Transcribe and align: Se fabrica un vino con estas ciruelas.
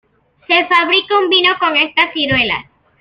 Se 0.47 0.65
fabrica 0.67 1.15
un 1.15 1.29
vino 1.29 1.51
con 1.59 1.77
estas 1.77 2.11
ciruelas. 2.13 2.65